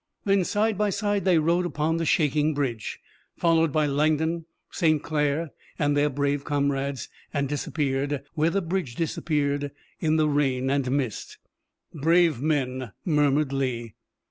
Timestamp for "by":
0.79-0.89, 3.71-3.85